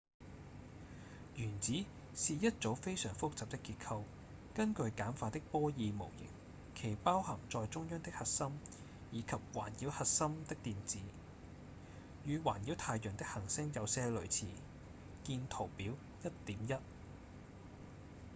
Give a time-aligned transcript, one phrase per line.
[1.35, 4.03] 原子是一組非常複雜的結構
[4.55, 6.27] 根據簡化的波爾模型
[6.73, 8.47] 其包含在中央的核心
[9.11, 10.97] 以及環繞核心的電子
[12.25, 14.47] 與環繞太陽的行星有些類似
[15.25, 15.93] 見圖表
[16.47, 16.79] 1.1